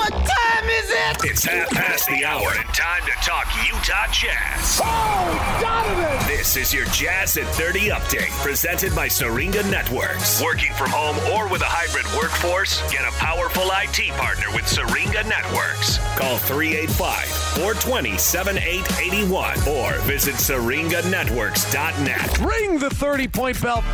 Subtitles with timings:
[0.00, 1.24] What time is it?
[1.24, 4.80] It's half past the hour and time to talk Utah Jazz.
[4.82, 6.26] Oh, Donovan!
[6.26, 10.40] This is your Jazz at 30 update presented by Syringa Networks.
[10.42, 12.80] Working from home or with a hybrid workforce?
[12.90, 15.98] Get a powerful IT partner with Syringa Networks.
[16.16, 17.26] Call 385
[17.60, 22.38] 420 7881 or visit syringanetworks.net.
[22.38, 23.84] Ring the 30 point bell.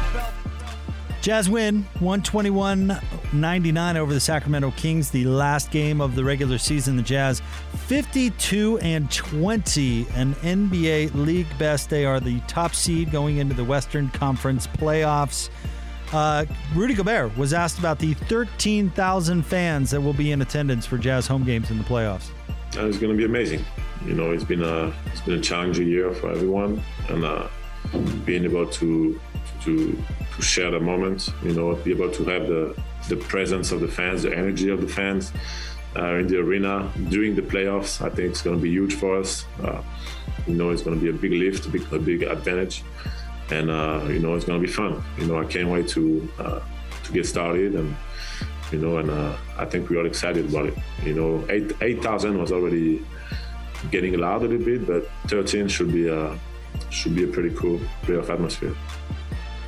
[1.27, 6.97] Jazz win 121-99 over the Sacramento Kings, the last game of the regular season.
[6.97, 7.43] The Jazz
[7.89, 11.91] 52 and 20, an NBA league best.
[11.91, 15.51] They are the top seed going into the Western Conference playoffs.
[16.13, 16.45] Uh,
[16.77, 21.27] Rudy Gobert was asked about the 13,000 fans that will be in attendance for Jazz
[21.27, 22.29] home games in the playoffs.
[22.75, 23.65] It's going to be amazing.
[24.05, 27.49] You know, it's been a it's been a challenging year for everyone, and uh,
[28.25, 29.21] being able to
[29.67, 29.75] to
[30.35, 32.63] to share the moment, you know, be able to have the
[33.09, 35.33] the presence of the fans, the energy of the fans
[35.97, 38.01] uh, in the arena during the playoffs.
[38.01, 39.45] I think it's going to be huge for us.
[39.63, 39.83] Uh,
[40.47, 42.85] you know, it's going to be a big lift, a big, a big advantage,
[43.51, 45.03] and uh, you know, it's going to be fun.
[45.19, 46.03] You know, I can't wait to
[46.39, 46.61] uh,
[47.05, 47.95] to get started and.
[48.73, 50.75] You know, and uh, I think we're excited about it.
[51.05, 53.01] You know, eight eight thousand was already
[53.93, 56.37] getting loud a little bit, but thirteen should be a
[56.91, 58.75] should be a pretty cool playoff atmosphere.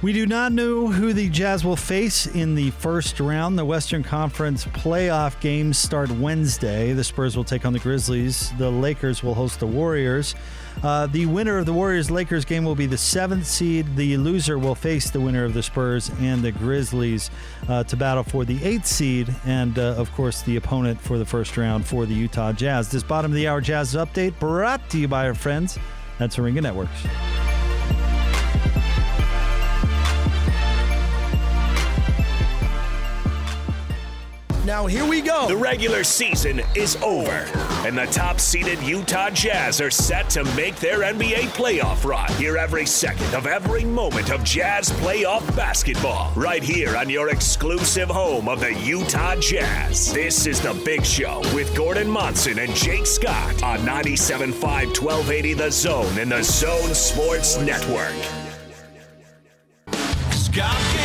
[0.00, 3.58] We do not know who the Jazz will face in the first round.
[3.58, 6.92] The Western Conference playoff games start Wednesday.
[6.92, 8.52] The Spurs will take on the Grizzlies.
[8.58, 10.36] The Lakers will host the Warriors.
[10.84, 13.96] Uh, the winner of the Warriors Lakers game will be the seventh seed.
[13.96, 17.32] The loser will face the winner of the Spurs and the Grizzlies
[17.68, 21.26] uh, to battle for the eighth seed, and uh, of course, the opponent for the
[21.26, 22.88] first round for the Utah Jazz.
[22.88, 25.76] This bottom of the hour Jazz update brought to you by our friends
[26.20, 27.04] at Syringa Networks.
[34.68, 35.48] Now here we go.
[35.48, 37.48] The regular season is over,
[37.86, 42.30] and the top seeded Utah Jazz are set to make their NBA playoff run.
[42.32, 48.10] Hear every second of every moment of Jazz playoff basketball right here on your exclusive
[48.10, 50.12] home of the Utah Jazz.
[50.12, 55.70] This is The Big Show with Gordon Monson and Jake Scott on 97.5 1280 The
[55.70, 58.12] Zone and the Zone Sports Network.
[60.52, 60.97] God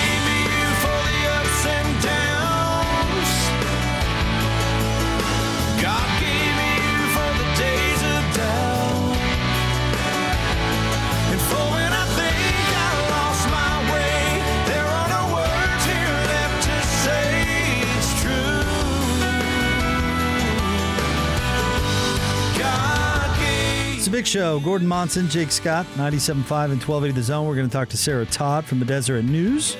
[24.33, 24.59] show.
[24.61, 27.45] Gordon Monson, Jake Scott, 97.5 and 1280 The Zone.
[27.45, 29.77] We're going to talk to Sarah Todd from the Deseret News.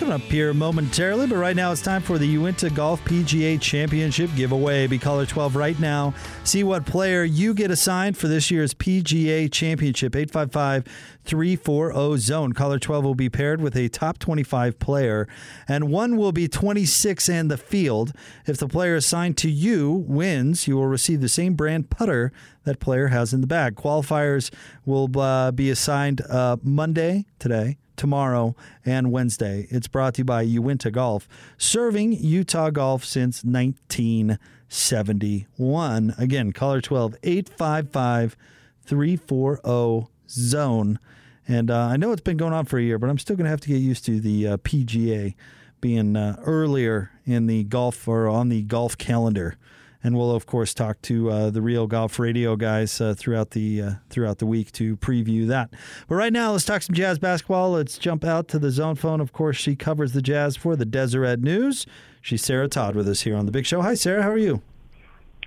[0.00, 4.30] Coming up here momentarily, but right now it's time for the Uinta Golf PGA Championship
[4.34, 4.86] giveaway.
[4.86, 6.14] Be caller 12 right now.
[6.42, 10.16] See what player you get assigned for this year's PGA Championship.
[10.16, 10.86] 855
[11.26, 12.54] 340 Zone.
[12.54, 15.28] Caller 12 will be paired with a top 25 player,
[15.68, 18.14] and one will be 26 in the field.
[18.46, 22.32] If the player assigned to you wins, you will receive the same brand putter
[22.64, 23.74] that player has in the bag.
[23.74, 24.50] Qualifiers
[24.86, 28.56] will uh, be assigned uh, Monday, today, tomorrow,
[28.86, 29.66] and Wednesday.
[29.68, 31.28] It's brought to you by Uinta Golf,
[31.58, 36.14] serving Utah golf since 1971.
[36.16, 38.38] Again, caller 12 855
[38.86, 40.98] 340 Zone.
[41.46, 43.44] And uh, I know it's been going on for a year, but I'm still going
[43.44, 45.34] to have to get used to the uh, PGA
[45.82, 49.58] being uh, earlier in the golf or on the golf calendar.
[50.02, 53.82] And we'll of course talk to uh, the Real Golf Radio guys uh, throughout the
[53.82, 55.70] uh, throughout the week to preview that.
[56.08, 57.72] But right now, let's talk some Jazz basketball.
[57.72, 59.20] Let's jump out to the zone phone.
[59.20, 61.86] Of course, she covers the Jazz for the Deseret News.
[62.22, 63.82] She's Sarah Todd with us here on the Big Show.
[63.82, 64.22] Hi, Sarah.
[64.22, 64.62] How are you?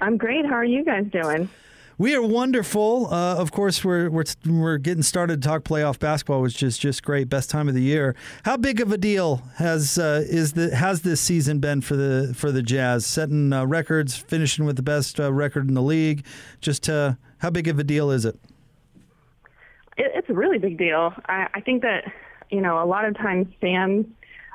[0.02, 0.46] I'm great.
[0.46, 1.50] How are you guys doing?
[1.97, 3.07] We are wonderful.
[3.13, 7.03] Uh, of course, we're, we're we're getting started to talk playoff basketball, which is just
[7.03, 7.29] great.
[7.29, 8.15] Best time of the year.
[8.45, 12.33] How big of a deal has uh, is the has this season been for the
[12.35, 13.05] for the Jazz?
[13.05, 16.25] Setting uh, records, finishing with the best uh, record in the league.
[16.61, 18.39] Just uh, how big of a deal is it?
[19.96, 21.13] It, it's a really big deal.
[21.28, 22.11] I, I think that
[22.49, 24.07] you know a lot of times fans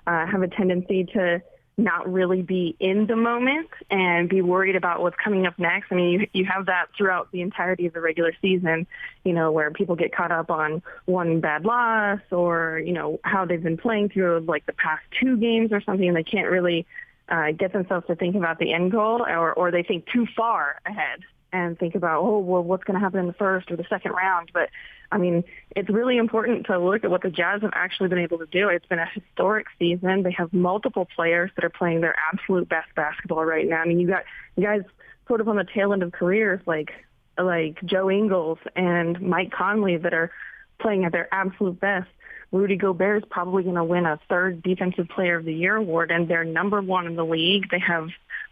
[0.09, 1.41] uh, have a tendency to
[1.79, 5.93] not really be in the moment and be worried about what's coming up next.
[5.93, 8.89] I mean, you, you have that throughout the entirety of the regular season,
[9.25, 13.45] you know, where people get caught up on one bad loss or, you know, how
[13.45, 16.09] they've been playing through like the past two games or something.
[16.09, 16.85] And they can't really
[17.29, 20.81] uh, get themselves to think about the end goal or, or they think too far
[20.85, 21.21] ahead
[21.53, 24.13] and think about, oh, well, what's going to happen in the first or the second
[24.13, 24.51] round.
[24.53, 24.69] But
[25.11, 25.45] I mean,
[25.75, 28.69] it's really important to look at what the Jazz have actually been able to do.
[28.69, 30.23] It's been a historic season.
[30.23, 33.81] They have multiple players that are playing their absolute best basketball right now.
[33.81, 34.25] I mean, you got
[34.57, 34.83] you guys
[35.27, 36.93] sort of on the tail end of careers like
[37.39, 40.31] like Joe Ingles and Mike Conley that are
[40.79, 42.09] playing at their absolute best.
[42.51, 46.11] Rudy Gobert is probably going to win a third Defensive Player of the Year award,
[46.11, 47.71] and they're number one in the league.
[47.71, 48.09] They have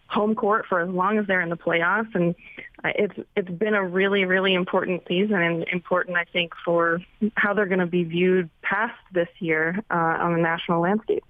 [0.09, 2.35] home court for as long as they're in the playoffs, and
[2.95, 7.01] it's it's been a really really important season and important I think for
[7.35, 11.25] how they're going to be viewed past this year uh, on the national landscape.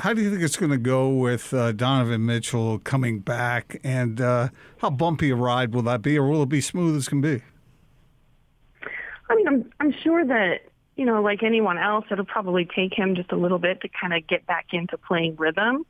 [0.00, 4.20] How do you think it's going to go with uh, Donovan Mitchell coming back, and
[4.20, 4.48] uh,
[4.78, 7.42] how bumpy a ride will that be, or will it be smooth as can be?
[9.30, 10.60] I mean, I'm I'm sure that
[10.96, 14.14] you know, like anyone else, it'll probably take him just a little bit to kind
[14.14, 15.84] of get back into playing rhythm.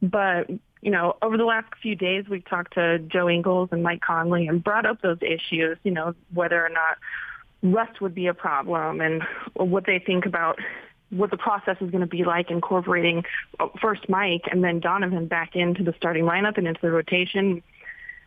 [0.00, 0.50] But
[0.82, 4.48] you know, over the last few days, we've talked to Joe Ingles and Mike Conley
[4.48, 5.78] and brought up those issues.
[5.84, 6.98] You know, whether or not
[7.62, 9.22] rust would be a problem and
[9.54, 10.58] what they think about
[11.10, 13.24] what the process is going to be like incorporating
[13.60, 17.62] uh, first Mike and then Donovan back into the starting lineup and into the rotation.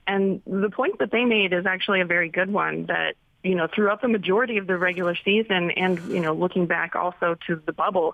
[0.08, 3.68] And the point that they made is actually a very good one that, you know,
[3.68, 7.74] throughout the majority of the regular season and, you know, looking back also to the
[7.74, 8.14] bubble,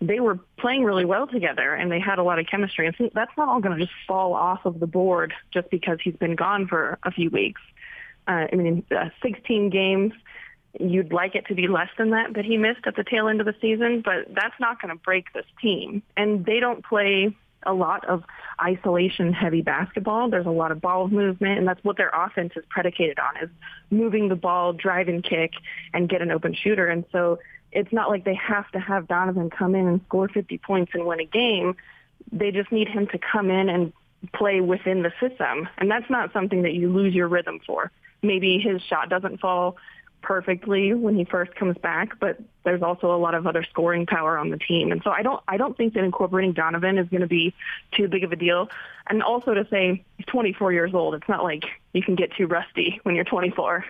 [0.00, 2.86] they were playing really well together and they had a lot of chemistry.
[2.86, 6.16] And that's not all going to just fall off of the board just because he's
[6.16, 7.60] been gone for a few weeks.
[8.26, 10.12] Uh, I mean, uh, 16 games,
[10.78, 13.40] You'd like it to be less than that that he missed at the tail end
[13.40, 16.02] of the season, but that's not going to break this team.
[16.16, 17.34] And they don't play
[17.64, 18.22] a lot of
[18.62, 20.30] isolation heavy basketball.
[20.30, 23.50] There's a lot of ball movement, and that's what their offense is predicated on is
[23.90, 25.52] moving the ball, drive and kick,
[25.92, 26.86] and get an open shooter.
[26.86, 27.38] And so
[27.72, 31.06] it's not like they have to have Donovan come in and score 50 points and
[31.06, 31.76] win a game.
[32.32, 33.92] They just need him to come in and
[34.34, 35.68] play within the system.
[35.78, 37.90] And that's not something that you lose your rhythm for.
[38.22, 39.76] Maybe his shot doesn't fall
[40.22, 44.36] perfectly when he first comes back, but there's also a lot of other scoring power
[44.36, 44.90] on the team.
[44.90, 47.54] And so I don't I don't think that incorporating Donovan is going to be
[47.92, 48.68] too big of a deal.
[49.08, 52.46] And also to say he's 24 years old, it's not like you can get too
[52.46, 53.84] rusty when you're 24.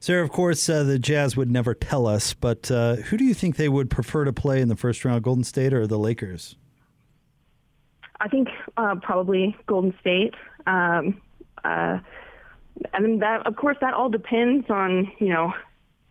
[0.00, 3.34] Sarah, of course, uh, the Jazz would never tell us, but uh, who do you
[3.34, 6.56] think they would prefer to play in the first round, Golden State or the Lakers?
[8.20, 10.34] I think uh, probably Golden State.
[10.66, 11.20] Um,
[11.64, 11.98] uh,
[12.92, 15.52] that of course that all depends on, you know,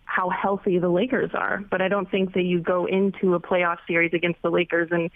[0.04, 1.64] how healthy the Lakers are.
[1.70, 5.10] But I don't think that you go into a playoff series against the Lakers and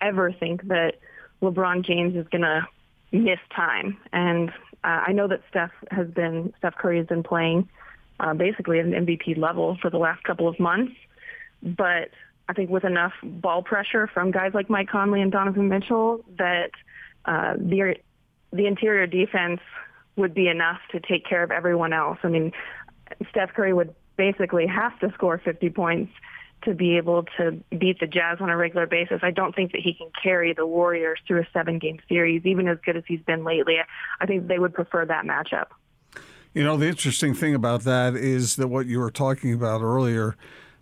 [0.00, 0.94] ever think that
[1.42, 2.66] LeBron James is going to
[3.12, 3.98] miss time.
[4.12, 4.50] And
[4.82, 7.68] uh, I know that Steph has been Steph Curry has been playing
[8.20, 10.92] uh, basically at an MVP level for the last couple of months,
[11.62, 12.10] but
[12.48, 16.70] I think with enough ball pressure from guys like Mike Conley and Donovan Mitchell that
[17.24, 17.96] uh, the
[18.52, 19.60] the interior defense
[20.16, 22.18] would be enough to take care of everyone else.
[22.22, 22.52] I mean,
[23.30, 26.12] Steph Curry would basically have to score 50 points
[26.62, 29.20] to be able to beat the Jazz on a regular basis.
[29.22, 32.78] I don't think that he can carry the Warriors through a seven-game series, even as
[32.84, 33.76] good as he's been lately.
[34.20, 35.66] I think they would prefer that matchup.
[36.54, 40.36] You know, the interesting thing about that is that what you were talking about earlier,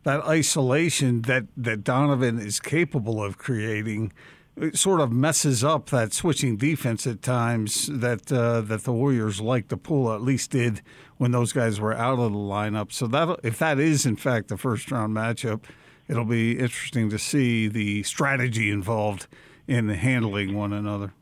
[0.04, 4.12] that isolation that, that Donovan is capable of creating–
[4.56, 9.40] it sort of messes up that switching defense at times that uh, that the Warriors
[9.40, 10.82] like to pull, at least did
[11.16, 12.92] when those guys were out of the lineup.
[12.92, 15.64] So that if that is in fact the first round matchup,
[16.08, 19.26] it'll be interesting to see the strategy involved
[19.66, 21.14] in handling one another.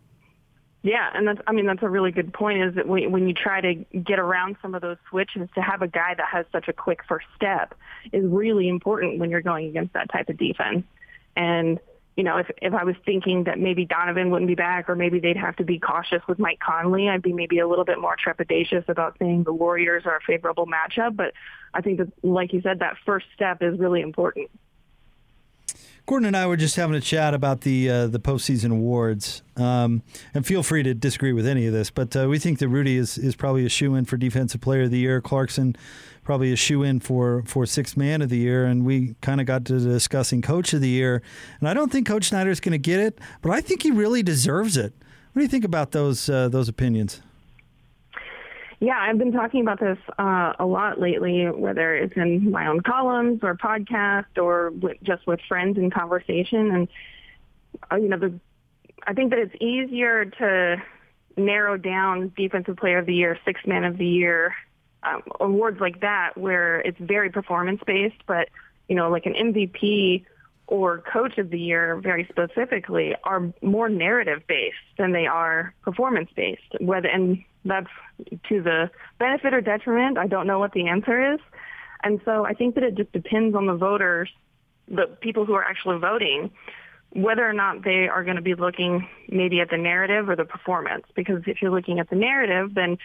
[0.82, 2.62] Yeah, and that's I mean that's a really good point.
[2.62, 5.82] Is that when, when you try to get around some of those switches, to have
[5.82, 7.74] a guy that has such a quick first step
[8.12, 10.84] is really important when you're going against that type of defense.
[11.36, 11.80] And
[12.16, 15.20] you know, if if I was thinking that maybe Donovan wouldn't be back or maybe
[15.20, 18.16] they'd have to be cautious with Mike Conley, I'd be maybe a little bit more
[18.16, 21.14] trepidatious about saying the Warriors are a favorable matchup.
[21.14, 21.34] But
[21.74, 24.50] I think that, like you said, that first step is really important.
[26.10, 30.02] Gordon and I were just having a chat about the uh, the postseason awards, um,
[30.34, 32.96] and feel free to disagree with any of this, but uh, we think that Rudy
[32.96, 35.20] is is probably a shoe in for Defensive Player of the Year.
[35.20, 35.76] Clarkson
[36.24, 39.46] probably a shoe in for for sixth man of the year, and we kind of
[39.46, 41.22] got to discussing Coach of the Year,
[41.60, 43.92] and I don't think Coach Snyder is going to get it, but I think he
[43.92, 44.92] really deserves it.
[45.32, 47.20] What do you think about those uh, those opinions?
[48.82, 52.80] Yeah, I've been talking about this uh, a lot lately, whether it's in my own
[52.80, 54.72] columns or podcast or
[55.02, 56.70] just with friends in conversation.
[56.70, 56.88] And
[57.92, 58.40] uh, you know, the,
[59.06, 60.82] I think that it's easier to
[61.36, 64.54] narrow down Defensive Player of the Year, Sixth Man of the Year,
[65.02, 68.22] um, awards like that, where it's very performance based.
[68.26, 68.48] But
[68.88, 70.24] you know, like an MVP
[70.66, 76.30] or coach of the year very specifically are more narrative based than they are performance
[76.34, 76.76] based.
[76.80, 77.90] Whether and that's
[78.48, 80.18] to the benefit or detriment.
[80.18, 81.40] I don't know what the answer is.
[82.02, 84.30] And so I think that it just depends on the voters,
[84.88, 86.50] the people who are actually voting,
[87.12, 90.44] whether or not they are going to be looking maybe at the narrative or the
[90.44, 91.04] performance.
[91.14, 92.98] Because if you're looking at the narrative, then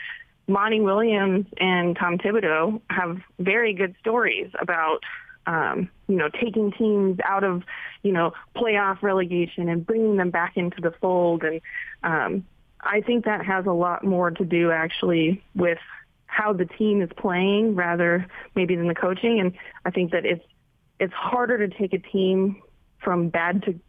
[0.48, 5.00] Monty Williams and Tom Thibodeau have very good stories about,
[5.48, 7.64] um, you know, taking teams out of,
[8.04, 11.44] you know, playoff relegation and bringing them back into the fold.
[11.44, 11.62] And
[12.04, 12.46] um,
[12.86, 15.80] I think that has a lot more to do actually with
[16.28, 19.40] how the team is playing rather maybe than the coaching.
[19.40, 19.54] And
[19.86, 20.46] I think that it's
[21.00, 22.62] it's harder to take a team
[23.00, 23.80] from bad to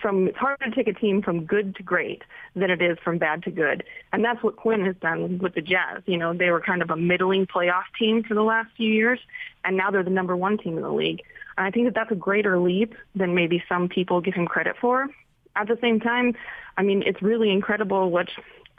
[0.00, 2.22] from it's harder to take a team from good to great
[2.54, 3.84] than it is from bad to good.
[4.12, 6.02] And that's what Quinn has done with the Jazz.
[6.06, 9.20] You know, they were kind of a middling playoff team for the last few years,
[9.64, 11.22] and now they're the number one team in the league.
[11.56, 14.76] And I think that that's a greater leap than maybe some people give him credit
[14.80, 15.08] for.
[15.56, 16.34] At the same time,
[16.76, 18.28] I mean, it's really incredible what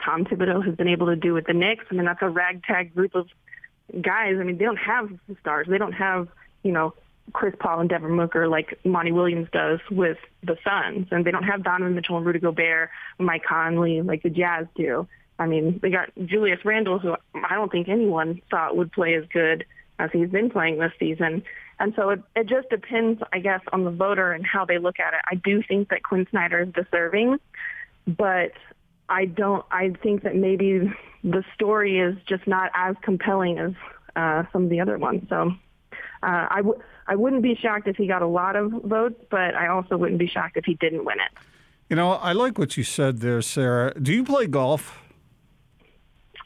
[0.04, 1.84] Tom Thibodeau has been able to do with the Knicks.
[1.90, 3.28] I mean, that's a ragtag group of
[4.00, 4.36] guys.
[4.38, 5.66] I mean, they don't have stars.
[5.68, 6.28] They don't have,
[6.62, 6.94] you know,
[7.32, 11.42] Chris Paul and Devin Booker like Monty Williams does with the Suns, and they don't
[11.42, 15.06] have Donovan Mitchell and Rudy Gobert, Mike Conley like the Jazz do.
[15.38, 19.24] I mean, they got Julius Randle, who I don't think anyone thought would play as
[19.32, 19.64] good
[19.98, 21.42] as he's been playing this season.
[21.80, 24.98] And so it, it just depends, I guess, on the voter and how they look
[24.98, 25.20] at it.
[25.26, 27.38] I do think that Quinn Snyder is deserving,
[28.06, 28.52] but
[29.08, 29.64] I don't.
[29.70, 33.72] I think that maybe the story is just not as compelling as
[34.16, 35.28] uh, some of the other ones.
[35.28, 35.52] So
[36.22, 36.62] uh,
[37.08, 40.18] I wouldn't be shocked if he got a lot of votes, but I also wouldn't
[40.18, 41.30] be shocked if he didn't win it.
[41.88, 43.94] You know, I like what you said there, Sarah.
[43.98, 45.00] Do you play golf?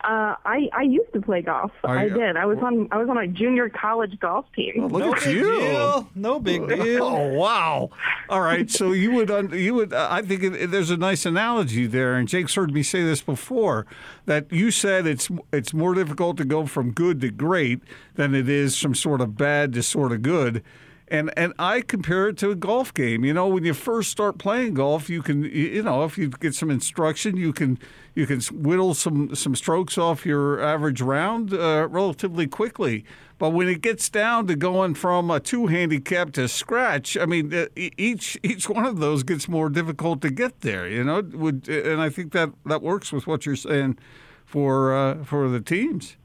[0.05, 1.71] Uh, I I used to play golf.
[1.85, 2.37] Are I you- did.
[2.37, 4.89] I was on I was on a junior college golf team.
[4.89, 5.61] Look no at big you.
[5.61, 6.09] deal.
[6.15, 7.05] No big deal.
[7.05, 7.91] Oh wow!
[8.29, 11.25] All right, so you would un- you would uh, I think it, there's a nice
[11.25, 13.87] analogy there, and Jake's heard me say this before
[14.27, 17.81] that you said it's it's more difficult to go from good to great
[18.15, 20.63] than it is from sort of bad to sort of good.
[21.09, 23.25] And, and I compare it to a golf game.
[23.25, 26.55] You know, when you first start playing golf, you can, you know, if you get
[26.55, 27.79] some instruction, you can
[28.15, 33.05] you can whittle some some strokes off your average round uh, relatively quickly.
[33.39, 37.53] But when it gets down to going from a two handicap to scratch, I mean,
[37.53, 40.89] uh, each each one of those gets more difficult to get there.
[40.89, 43.99] You know, would and I think that that works with what you're saying
[44.47, 46.17] for uh, for the teams.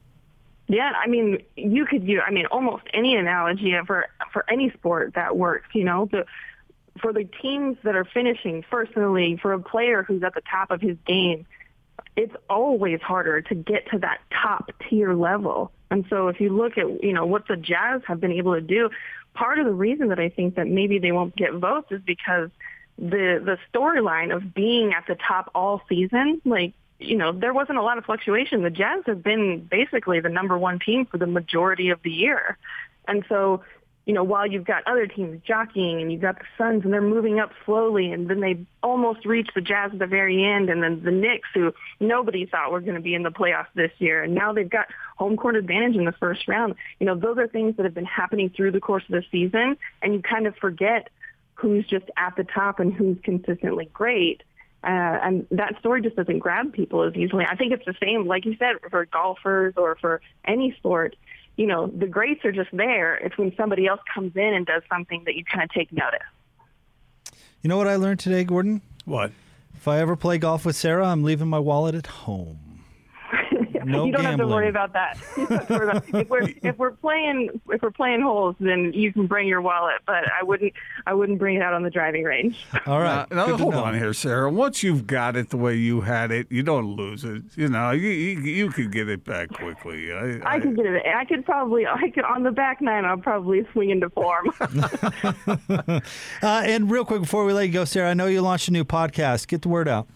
[0.68, 5.14] Yeah, I mean, you could use, I mean, almost any analogy for for any sport
[5.14, 5.68] that works.
[5.74, 6.26] You know, the
[7.00, 10.34] for the teams that are finishing first in the league, for a player who's at
[10.34, 11.46] the top of his game,
[12.16, 15.72] it's always harder to get to that top tier level.
[15.90, 18.60] And so, if you look at you know what the Jazz have been able to
[18.60, 18.90] do,
[19.32, 22.50] part of the reason that I think that maybe they won't get votes is because
[22.98, 27.78] the the storyline of being at the top all season, like you know, there wasn't
[27.78, 28.62] a lot of fluctuation.
[28.62, 32.58] The Jazz have been basically the number one team for the majority of the year.
[33.06, 33.62] And so,
[34.04, 37.00] you know, while you've got other teams jockeying and you've got the Suns and they're
[37.00, 40.82] moving up slowly and then they almost reach the Jazz at the very end and
[40.82, 44.22] then the Knicks who nobody thought were going to be in the playoffs this year
[44.22, 44.86] and now they've got
[45.16, 46.74] home court advantage in the first round.
[46.98, 49.76] You know, those are things that have been happening through the course of the season
[50.02, 51.10] and you kind of forget
[51.54, 54.42] who's just at the top and who's consistently great.
[54.84, 57.44] Uh, and that story just doesn't grab people as easily.
[57.44, 61.16] I think it's the same, like you said, for golfers or for any sport.
[61.56, 63.16] You know, the greats are just there.
[63.16, 66.20] It's when somebody else comes in and does something that you kind of take notice.
[67.60, 68.82] You know what I learned today, Gordon?
[69.04, 69.32] What?
[69.74, 72.67] If I ever play golf with Sarah, I'm leaving my wallet at home.
[73.88, 75.18] No you don't have to worry about that.
[75.36, 78.56] You don't have to worry about- if we're if we're playing if we're playing holes,
[78.60, 80.72] then you can bring your wallet, but I wouldn't
[81.06, 82.56] I wouldn't bring it out on the driving range.
[82.86, 83.28] All right.
[83.30, 83.84] Now, now, hold know.
[83.84, 84.50] on here, Sarah.
[84.50, 87.42] Once you've got it the way you had it, you don't lose it.
[87.56, 90.12] You know, you you, you could get it back quickly.
[90.12, 91.02] I, I could get it.
[91.06, 93.04] I could probably I could on the back nine.
[93.04, 94.50] I'll probably swing into form.
[96.42, 98.72] Uh, and real quick before we let you go, Sarah, I know you launched a
[98.72, 99.48] new podcast.
[99.48, 100.06] Get the word out.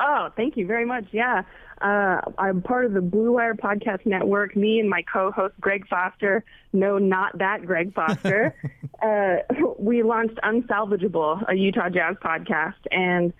[0.00, 1.06] Oh, thank you very much.
[1.12, 1.42] Yeah.
[1.80, 4.56] Uh, I'm part of the Blue Wire Podcast Network.
[4.56, 8.54] Me and my co-host Greg Foster, no, not that Greg Foster,
[9.02, 9.36] uh,
[9.78, 13.32] we launched Unsalvageable, a Utah Jazz podcast, and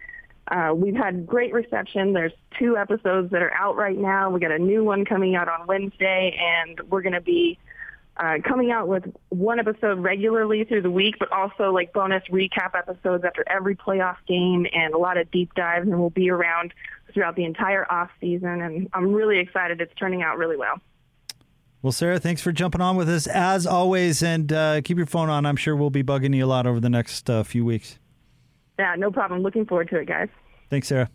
[0.51, 2.13] uh, we've had great reception.
[2.13, 4.31] There's two episodes that are out right now.
[4.31, 7.59] We got a new one coming out on Wednesday, and we're going to be
[8.19, 12.77] uh, coming out with one episode regularly through the week, but also like bonus recap
[12.77, 16.75] episodes after every playoff game and a lot of deep dives, and we'll be around
[17.15, 18.61] throughout the entire off season.
[18.61, 19.81] And I'm really excited.
[19.81, 20.81] It's turning out really well.
[21.81, 25.31] Well, Sarah, thanks for jumping on with us as always, and uh, keep your phone
[25.31, 25.47] on.
[25.47, 27.99] I'm sure we'll be bugging you a lot over the next uh, few weeks.
[28.81, 29.43] Yeah, no problem.
[29.43, 30.29] Looking forward to it, guys.
[30.71, 31.09] Thanks, Sarah.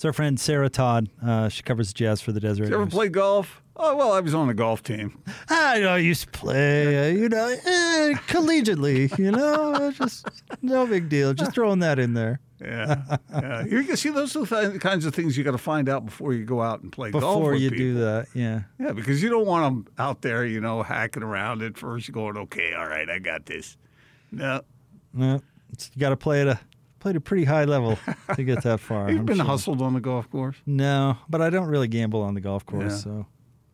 [0.00, 1.10] It's our friend Sarah Todd.
[1.22, 2.70] Uh, she covers jazz for the Deseret.
[2.70, 3.60] You ever play golf?
[3.76, 5.22] Oh well, I was on the golf team.
[5.50, 9.18] I know I used to play, uh, you know, eh, collegiately.
[9.18, 10.26] You know, just
[10.62, 11.34] no big deal.
[11.34, 13.66] Just throwing that in there Yeah, yeah.
[13.66, 16.32] You can see those are the kinds of things you got to find out before
[16.32, 17.22] you go out and play golf.
[17.22, 17.84] before you people.
[17.84, 18.28] do that.
[18.32, 18.62] Yeah.
[18.78, 22.10] Yeah, because you don't want them out there, you know, hacking around at first.
[22.10, 23.76] Going, okay, all right, I got this.
[24.32, 24.62] No,
[25.12, 25.42] No,
[25.74, 26.58] it's, you got to play at a
[27.00, 27.98] play at a pretty high level
[28.34, 29.10] to get that far.
[29.10, 29.46] you've I'm been sure.
[29.46, 30.56] hustled on the golf course.
[30.66, 32.92] No, but I don't really gamble on the golf course.
[32.92, 32.98] Yeah.
[32.98, 33.26] So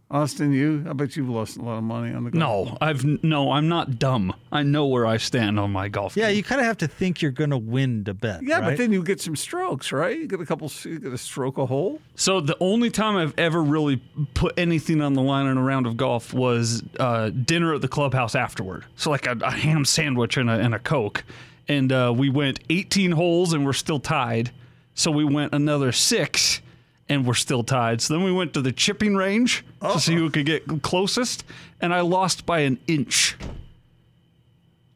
[0.08, 0.84] Austin, you?
[0.88, 2.68] I bet you've lost a lot of money on the golf.
[2.70, 3.50] No, I've no.
[3.50, 4.32] I'm not dumb.
[4.52, 6.16] I know where I stand on my golf.
[6.16, 6.36] yeah, game.
[6.36, 8.40] you kind of have to think you're going to win to bet.
[8.44, 10.16] Yeah, but then you get some strokes, right?
[10.16, 12.00] You get a couple, you get a stroke a hole.
[12.14, 13.96] So the only time I've ever really
[14.34, 17.88] put anything on the line in a round of golf was uh, dinner at the
[17.88, 18.84] clubhouse afterward.
[18.94, 21.24] So like a, a ham sandwich and a, and a coke,
[21.68, 24.50] and uh, we went 18 holes and we're still tied.
[24.94, 26.60] So we went another six
[27.08, 28.00] and we're still tied.
[28.00, 31.44] So then we went to the chipping range to see who could get closest,
[31.80, 33.36] and I lost by an inch.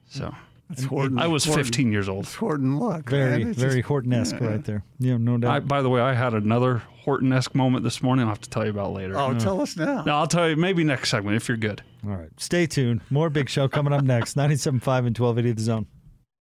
[0.09, 0.35] So
[0.69, 1.19] That's Horton.
[1.19, 2.25] I was Horton- 15 years old.
[2.25, 3.09] It's Horton luck.
[3.09, 3.51] very, man.
[3.51, 4.83] It's very just- Horton-esque right there.
[4.99, 5.69] Yeah, no I, doubt.
[5.69, 8.25] by the way, I had another Horton-esque moment this morning.
[8.25, 9.17] I'll have to tell you about later.
[9.19, 10.03] Oh, tell us now.
[10.05, 11.83] No, I'll tell you maybe next segment if you're good.
[12.05, 13.03] All right, stay tuned.
[13.11, 14.37] More Big Show coming up next.
[14.37, 14.71] 97.5
[15.07, 15.87] and 1280 The Zone.